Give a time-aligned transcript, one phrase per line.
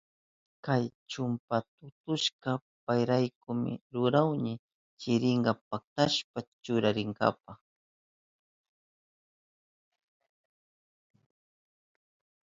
[0.65, 2.51] Kay chumpastutaka
[2.85, 4.53] payraykumi rurahuni,
[4.99, 7.51] chirika paktashpan churarinanpa.